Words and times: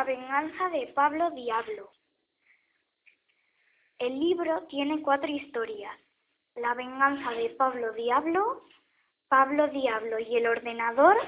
La 0.00 0.04
venganza 0.04 0.70
de 0.70 0.86
Pablo 0.94 1.30
Diablo. 1.32 1.90
El 3.98 4.18
libro 4.18 4.62
tiene 4.68 5.02
cuatro 5.02 5.28
historias. 5.28 5.94
La 6.54 6.72
venganza 6.72 7.32
de 7.32 7.50
Pablo 7.50 7.92
Diablo, 7.92 8.62
Pablo 9.28 9.68
Diablo 9.68 10.18
y 10.18 10.38
el 10.38 10.46
ordenador, 10.46 11.18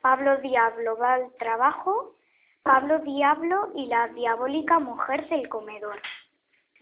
Pablo 0.00 0.36
Diablo 0.36 0.96
va 0.96 1.14
al 1.14 1.34
trabajo, 1.40 2.14
Pablo 2.62 3.00
Diablo 3.00 3.72
y 3.74 3.86
la 3.86 4.06
diabólica 4.06 4.78
mujer 4.78 5.28
del 5.28 5.48
comedor. 5.48 6.00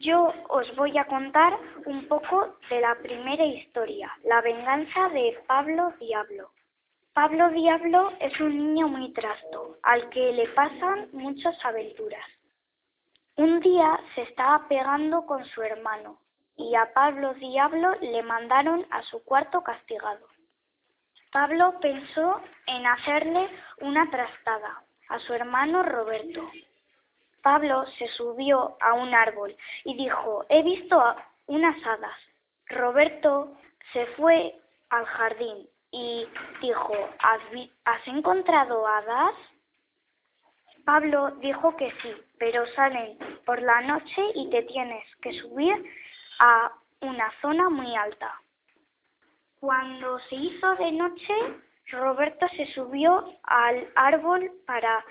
Yo 0.00 0.34
os 0.50 0.76
voy 0.76 0.98
a 0.98 1.06
contar 1.06 1.58
un 1.86 2.08
poco 2.08 2.58
de 2.68 2.78
la 2.82 2.94
primera 2.96 3.46
historia, 3.46 4.12
la 4.24 4.42
venganza 4.42 5.08
de 5.08 5.42
Pablo 5.46 5.94
Diablo. 5.98 6.50
Pablo 7.14 7.50
Diablo 7.50 8.10
es 8.20 8.40
un 8.40 8.56
niño 8.56 8.88
muy 8.88 9.12
trasto, 9.12 9.76
al 9.82 10.08
que 10.08 10.32
le 10.32 10.48
pasan 10.48 11.10
muchas 11.12 11.62
aventuras. 11.62 12.24
Un 13.36 13.60
día 13.60 14.00
se 14.14 14.22
estaba 14.22 14.66
pegando 14.66 15.26
con 15.26 15.44
su 15.44 15.60
hermano 15.60 16.18
y 16.56 16.74
a 16.74 16.90
Pablo 16.94 17.34
Diablo 17.34 17.94
le 18.00 18.22
mandaron 18.22 18.86
a 18.90 19.02
su 19.02 19.22
cuarto 19.24 19.62
castigado. 19.62 20.26
Pablo 21.30 21.78
pensó 21.82 22.40
en 22.66 22.86
hacerle 22.86 23.46
una 23.82 24.10
trastada 24.10 24.82
a 25.10 25.18
su 25.18 25.34
hermano 25.34 25.82
Roberto. 25.82 26.50
Pablo 27.42 27.84
se 27.98 28.08
subió 28.08 28.78
a 28.80 28.94
un 28.94 29.14
árbol 29.14 29.54
y 29.84 29.98
dijo, 29.98 30.46
he 30.48 30.62
visto 30.62 30.98
unas 31.44 31.76
hadas. 31.86 32.16
Roberto 32.68 33.54
se 33.92 34.06
fue 34.16 34.58
al 34.88 35.04
jardín 35.04 35.68
y 35.92 36.26
dijo, 36.62 36.94
¿has, 37.20 38.08
encontrado 38.08 38.86
hadas? 38.86 39.34
Pablo 40.84 41.30
dijo 41.40 41.76
que 41.76 41.92
sí, 42.02 42.12
pero 42.38 42.66
salen 42.74 43.18
por 43.44 43.62
la 43.62 43.82
noche 43.82 44.22
y 44.34 44.50
te 44.50 44.62
tienes 44.62 45.04
que 45.20 45.32
subir 45.34 45.76
a 46.40 46.72
una 47.00 47.30
zona 47.40 47.68
muy 47.68 47.94
alta. 47.94 48.34
Cuando 49.60 50.18
se 50.20 50.34
hizo 50.34 50.74
de 50.76 50.90
noche, 50.92 51.34
Roberto 51.90 52.48
se 52.56 52.66
subió 52.72 53.38
al 53.44 53.88
árbol 53.94 54.50
para 54.66 55.04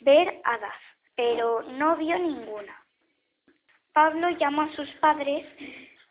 ver 0.00 0.40
hadas, 0.44 0.80
pero 1.16 1.62
no 1.62 1.96
vio 1.96 2.18
ninguna. 2.18 2.84
Pablo 3.92 4.28
llamó 4.30 4.62
a 4.62 4.72
sus 4.72 4.90
padres 4.96 5.46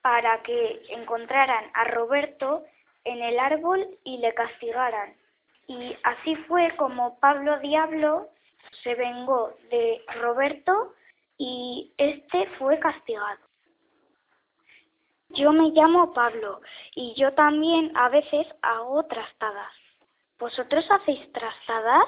para 0.01 0.41
que 0.41 0.81
encontraran 0.89 1.65
a 1.73 1.85
Roberto 1.85 2.65
en 3.05 3.21
el 3.21 3.39
árbol 3.39 3.87
y 4.03 4.17
le 4.17 4.33
castigaran. 4.33 5.15
Y 5.67 5.95
así 6.03 6.35
fue 6.47 6.75
como 6.75 7.19
Pablo 7.19 7.59
Diablo 7.59 8.29
se 8.83 8.95
vengó 8.95 9.53
de 9.69 10.01
Roberto 10.21 10.93
y 11.37 11.93
este 11.97 12.47
fue 12.57 12.79
castigado. 12.79 13.39
Yo 15.29 15.51
me 15.51 15.69
llamo 15.69 16.13
Pablo 16.13 16.61
y 16.95 17.13
yo 17.15 17.33
también 17.33 17.91
a 17.95 18.09
veces 18.09 18.47
hago 18.61 19.03
trastadas. 19.05 19.73
¿Vosotros 20.37 20.85
hacéis 20.89 21.31
trastadas? 21.31 22.05